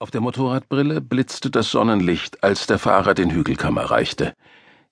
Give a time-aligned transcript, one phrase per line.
[0.00, 4.34] Auf der Motorradbrille blitzte das Sonnenlicht, als der Fahrer den Hügelkamm erreichte.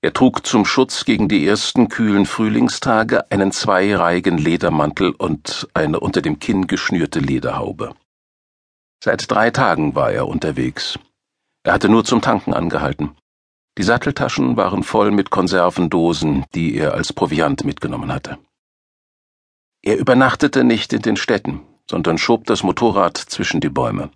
[0.02, 6.22] Er trug zum Schutz gegen die ersten kühlen Frühlingstage einen zweireihigen Ledermantel und eine unter
[6.22, 7.94] dem Kinn geschnürte Lederhaube.
[9.02, 10.98] Seit drei Tagen war er unterwegs.
[11.62, 13.16] Er hatte nur zum Tanken angehalten.
[13.78, 18.38] Die Satteltaschen waren voll mit Konservendosen, die er als Proviant mitgenommen hatte.
[19.82, 24.10] Er übernachtete nicht in den Städten, sondern schob das Motorrad zwischen die Bäume.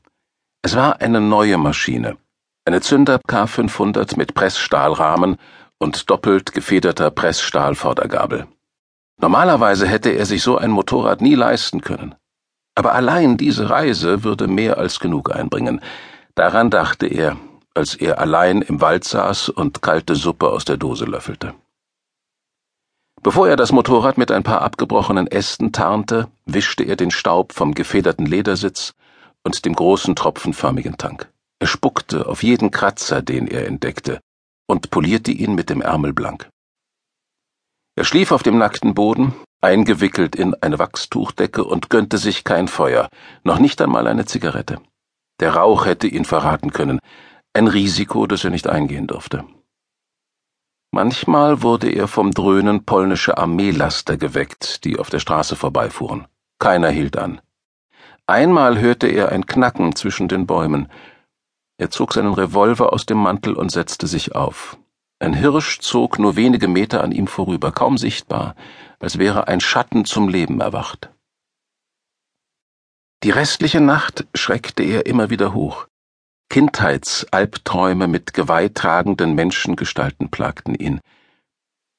[0.62, 2.18] Es war eine neue Maschine,
[2.66, 5.38] eine Zünder K500 mit Pressstahlrahmen
[5.78, 8.46] und doppelt gefederter Pressstahlvordergabel.
[9.20, 12.14] Normalerweise hätte er sich so ein Motorrad nie leisten können.
[12.74, 15.80] Aber allein diese Reise würde mehr als genug einbringen.
[16.34, 17.36] Daran dachte er,
[17.74, 21.54] als er allein im Wald saß und kalte Suppe aus der Dose löffelte.
[23.22, 27.74] Bevor er das Motorrad mit ein paar abgebrochenen Ästen tarnte, wischte er den Staub vom
[27.74, 28.94] gefederten Ledersitz
[29.44, 31.30] und dem großen tropfenförmigen Tank.
[31.60, 34.20] Er spuckte auf jeden Kratzer, den er entdeckte,
[34.66, 36.48] und polierte ihn mit dem Ärmel blank.
[37.96, 43.08] Er schlief auf dem nackten Boden, eingewickelt in eine Wachstuchdecke und gönnte sich kein Feuer,
[43.44, 44.80] noch nicht einmal eine Zigarette.
[45.40, 46.98] Der Rauch hätte ihn verraten können,
[47.52, 49.44] ein Risiko, das er nicht eingehen durfte.
[50.92, 56.26] Manchmal wurde er vom Dröhnen polnischer Armeelaster geweckt, die auf der Straße vorbeifuhren.
[56.58, 57.40] Keiner hielt an.
[58.30, 60.86] Einmal hörte er ein Knacken zwischen den Bäumen.
[61.78, 64.78] Er zog seinen Revolver aus dem Mantel und setzte sich auf.
[65.18, 68.54] Ein Hirsch zog nur wenige Meter an ihm vorüber, kaum sichtbar,
[69.00, 71.10] als wäre ein Schatten zum Leben erwacht.
[73.24, 75.88] Die restliche Nacht schreckte er immer wieder hoch.
[76.50, 81.00] Kindheitsalbträume mit geweihtragenden Menschengestalten plagten ihn.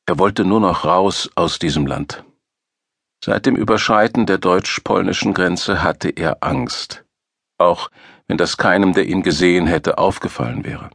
[0.05, 2.23] Er wollte nur noch raus aus diesem Land.
[3.23, 7.05] Seit dem Überschreiten der deutsch-polnischen Grenze hatte er Angst,
[7.59, 7.91] auch
[8.27, 10.89] wenn das keinem, der ihn gesehen hätte, aufgefallen wäre.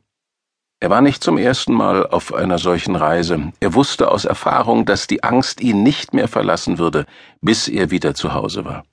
[0.80, 3.52] Er war nicht zum ersten Mal auf einer solchen Reise.
[3.60, 7.06] Er wusste aus Erfahrung, dass die Angst ihn nicht mehr verlassen würde,
[7.40, 8.84] bis er wieder zu Hause war.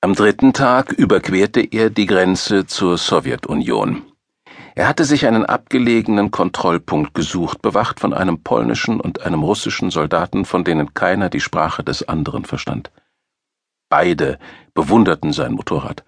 [0.00, 4.07] Am dritten Tag überquerte er die Grenze zur Sowjetunion.
[4.78, 10.44] Er hatte sich einen abgelegenen Kontrollpunkt gesucht, bewacht von einem polnischen und einem russischen Soldaten,
[10.44, 12.92] von denen keiner die Sprache des anderen verstand.
[13.88, 14.38] Beide
[14.74, 16.04] bewunderten sein Motorrad.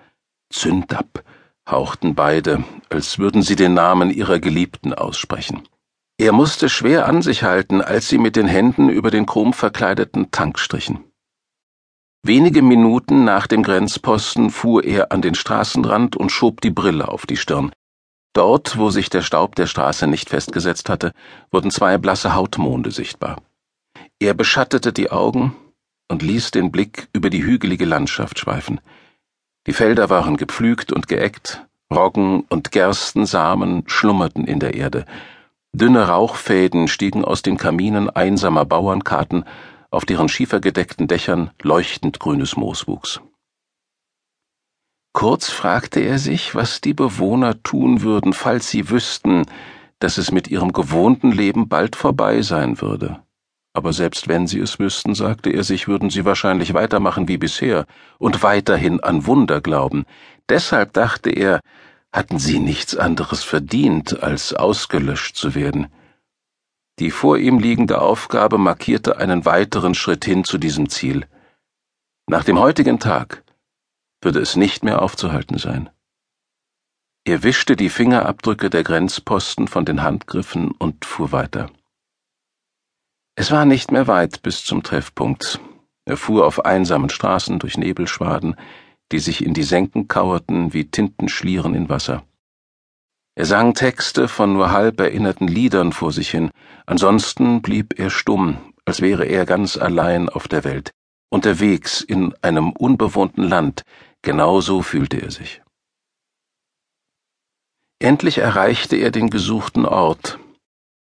[0.50, 1.24] Zündab,
[1.68, 5.66] hauchten beide, als würden sie den Namen ihrer Geliebten aussprechen.
[6.16, 10.60] Er musste schwer an sich halten, als sie mit den Händen über den chromverkleideten Tank
[10.60, 11.02] strichen.
[12.22, 17.26] Wenige Minuten nach dem Grenzposten fuhr er an den Straßenrand und schob die Brille auf
[17.26, 17.72] die Stirn.
[18.32, 21.12] Dort, wo sich der Staub der Straße nicht festgesetzt hatte,
[21.50, 23.42] wurden zwei blasse Hautmonde sichtbar.
[24.20, 25.56] Er beschattete die Augen
[26.08, 28.80] und ließ den Blick über die hügelige Landschaft schweifen.
[29.66, 35.06] Die Felder waren gepflügt und geeckt, Roggen und Gerstensamen schlummerten in der Erde,
[35.72, 39.44] dünne Rauchfäden stiegen aus den Kaminen einsamer Bauernkarten,
[39.90, 43.20] auf deren schiefergedeckten Dächern leuchtend grünes Moos wuchs.
[45.12, 49.44] Kurz fragte er sich, was die Bewohner tun würden, falls sie wüssten,
[49.98, 53.20] dass es mit ihrem gewohnten Leben bald vorbei sein würde.
[53.72, 57.86] Aber selbst wenn sie es wüssten, sagte er sich, würden sie wahrscheinlich weitermachen wie bisher
[58.18, 60.06] und weiterhin an Wunder glauben.
[60.48, 61.60] Deshalb dachte er,
[62.12, 65.86] hatten sie nichts anderes verdient, als ausgelöscht zu werden.
[66.98, 71.26] Die vor ihm liegende Aufgabe markierte einen weiteren Schritt hin zu diesem Ziel.
[72.26, 73.44] Nach dem heutigen Tag
[74.22, 75.90] würde es nicht mehr aufzuhalten sein.
[77.24, 81.70] Er wischte die Fingerabdrücke der Grenzposten von den Handgriffen und fuhr weiter.
[83.36, 85.60] Es war nicht mehr weit bis zum Treffpunkt.
[86.04, 88.56] Er fuhr auf einsamen Straßen durch Nebelschwaden,
[89.12, 92.24] die sich in die Senken kauerten wie Tintenschlieren in Wasser.
[93.36, 96.50] Er sang Texte von nur halb erinnerten Liedern vor sich hin,
[96.86, 100.90] ansonsten blieb er stumm, als wäre er ganz allein auf der Welt,
[101.30, 103.82] unterwegs in einem unbewohnten Land,
[104.22, 105.62] Genau so fühlte er sich.
[107.98, 110.38] Endlich erreichte er den gesuchten Ort,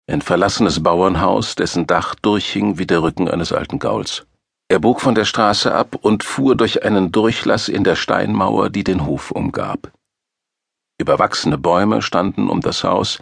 [0.09, 4.27] ein verlassenes Bauernhaus, dessen Dach durchhing wie der Rücken eines alten Gauls.
[4.69, 8.85] Er bog von der Straße ab und fuhr durch einen Durchlass in der Steinmauer, die
[8.85, 9.93] den Hof umgab.
[10.99, 13.21] Überwachsene Bäume standen um das Haus,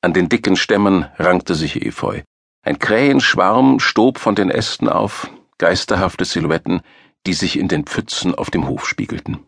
[0.00, 2.22] an den dicken Stämmen rankte sich Efeu.
[2.64, 5.28] Ein Krähenschwarm stob von den Ästen auf,
[5.58, 6.82] geisterhafte Silhouetten,
[7.26, 9.46] die sich in den Pfützen auf dem Hof spiegelten.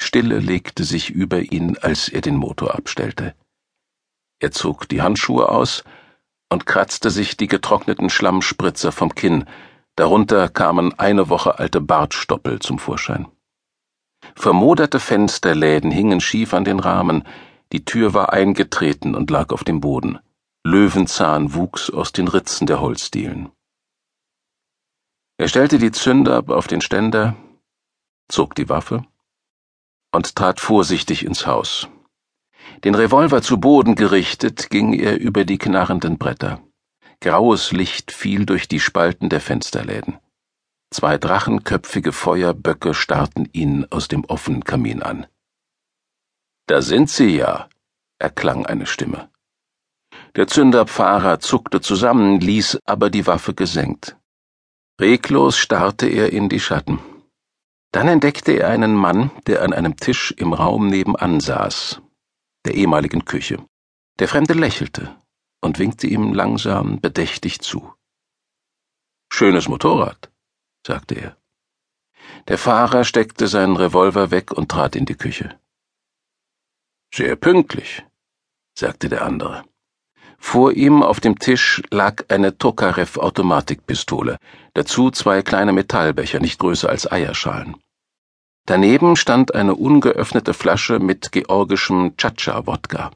[0.00, 3.34] Stille legte sich über ihn, als er den Motor abstellte.
[4.40, 5.84] Er zog die Handschuhe aus
[6.48, 9.44] und kratzte sich die getrockneten Schlammspritzer vom Kinn,
[9.96, 13.26] darunter kamen eine Woche alte Bartstoppel zum Vorschein.
[14.34, 17.24] Vermoderte Fensterläden hingen schief an den Rahmen,
[17.72, 20.18] die Tür war eingetreten und lag auf dem Boden.
[20.64, 23.50] Löwenzahn wuchs aus den Ritzen der Holzdielen.
[25.40, 27.36] Er stellte die Zünder auf den Ständer,
[28.28, 29.06] zog die Waffe
[30.12, 31.88] und trat vorsichtig ins Haus.
[32.82, 36.60] Den Revolver zu Boden gerichtet, ging er über die knarrenden Bretter.
[37.20, 40.18] Graues Licht fiel durch die Spalten der Fensterläden.
[40.90, 45.26] Zwei drachenköpfige Feuerböcke starrten ihn aus dem offenen Kamin an.
[46.66, 47.68] Da sind Sie ja,
[48.18, 49.30] erklang eine Stimme.
[50.34, 54.17] Der Zünderpfarrer zuckte zusammen, ließ aber die Waffe gesenkt.
[55.00, 56.98] Reglos starrte er in die Schatten.
[57.92, 62.02] Dann entdeckte er einen Mann, der an einem Tisch im Raum nebenan saß,
[62.66, 63.64] der ehemaligen Küche.
[64.18, 65.16] Der Fremde lächelte
[65.60, 67.94] und winkte ihm langsam bedächtig zu.
[69.32, 70.32] Schönes Motorrad,
[70.84, 71.36] sagte er.
[72.48, 75.60] Der Fahrer steckte seinen Revolver weg und trat in die Küche.
[77.14, 78.04] Sehr pünktlich,
[78.76, 79.64] sagte der andere.
[80.38, 84.38] Vor ihm auf dem Tisch lag eine Tokarev-Automatikpistole,
[84.74, 87.76] dazu zwei kleine Metallbecher, nicht größer als Eierschalen.
[88.64, 93.10] Daneben stand eine ungeöffnete Flasche mit georgischem Chacha-Wodka.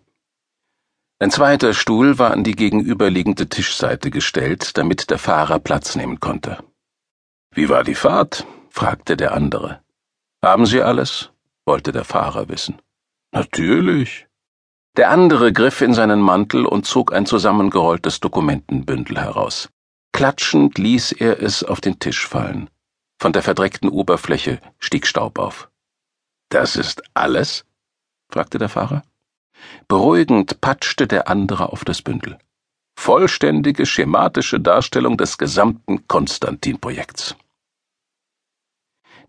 [1.18, 6.58] Ein zweiter Stuhl war an die gegenüberliegende Tischseite gestellt, damit der Fahrer Platz nehmen konnte.
[7.54, 8.44] Wie war die Fahrt?
[8.70, 9.80] fragte der andere.
[10.42, 11.30] Haben Sie alles?
[11.64, 12.82] wollte der Fahrer wissen.
[13.30, 14.26] Natürlich.
[14.98, 19.70] Der andere griff in seinen Mantel und zog ein zusammengerolltes Dokumentenbündel heraus.
[20.12, 22.68] Klatschend ließ er es auf den Tisch fallen.
[23.18, 25.70] Von der verdreckten Oberfläche stieg Staub auf.
[26.50, 27.64] Das ist alles?
[28.28, 29.02] fragte der Fahrer.
[29.88, 32.38] Beruhigend patschte der andere auf das Bündel.
[32.98, 37.34] Vollständige schematische Darstellung des gesamten Konstantin-Projekts.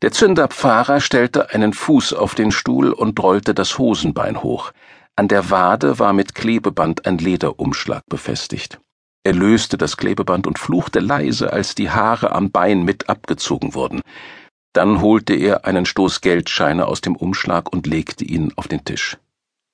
[0.01, 4.73] Der Zünderpfarrer stellte einen Fuß auf den Stuhl und rollte das Hosenbein hoch.
[5.15, 8.79] An der Wade war mit Klebeband ein Lederumschlag befestigt.
[9.23, 14.01] Er löste das Klebeband und fluchte leise, als die Haare am Bein mit abgezogen wurden.
[14.73, 19.17] Dann holte er einen Stoß Geldscheine aus dem Umschlag und legte ihn auf den Tisch.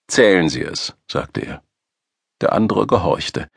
[0.08, 1.64] Zählen Sie es, sagte er.
[2.42, 3.50] Der andere gehorchte.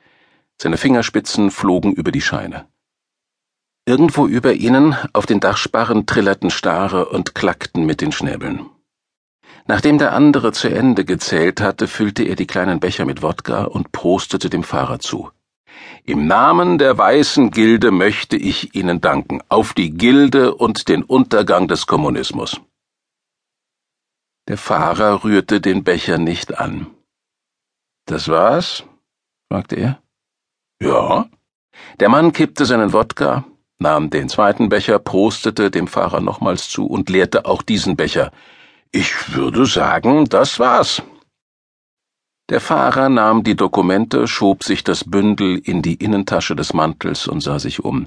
[0.60, 2.68] Seine Fingerspitzen flogen über die Scheine.
[3.84, 8.70] Irgendwo über ihnen, auf den Dachsparren, trillerten Stare und klackten mit den Schnäbeln.
[9.66, 13.92] Nachdem der andere zu Ende gezählt hatte, füllte er die kleinen Becher mit Wodka und
[13.92, 15.30] prostete dem Fahrer zu.
[16.04, 21.68] Im Namen der Weißen Gilde möchte ich Ihnen danken, auf die Gilde und den Untergang
[21.68, 22.60] des Kommunismus.
[24.48, 26.88] Der Fahrer rührte den Becher nicht an.
[28.06, 28.84] Das war's?
[29.48, 30.02] fragte er.
[30.82, 31.28] Ja.
[32.00, 33.44] Der Mann kippte seinen Wodka,
[33.78, 38.32] nahm den zweiten Becher, prostete dem Fahrer nochmals zu und leerte auch diesen Becher.
[38.94, 41.02] Ich würde sagen, das war's.
[42.50, 47.40] Der Fahrer nahm die Dokumente, schob sich das Bündel in die Innentasche des Mantels und
[47.40, 48.06] sah sich um.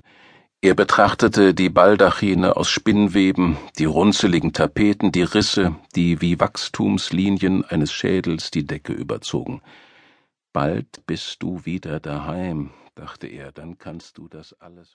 [0.62, 7.92] Er betrachtete die Baldachine aus Spinnweben, die runzeligen Tapeten, die Risse, die wie Wachstumslinien eines
[7.92, 9.64] Schädels die Decke überzogen.
[10.54, 14.94] Bald bist du wieder daheim, dachte er, dann kannst du das alles